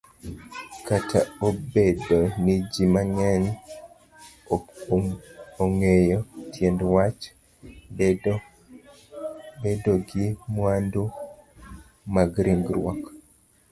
Kataobedo 0.87 2.19
niji 2.43 2.83
mang'eny 2.93 3.45
okong'eyo 4.55 6.19
tiendwach 6.53 7.21
bedogi 9.61 10.25
mwandu 10.53 11.03
magringruok 12.15 12.99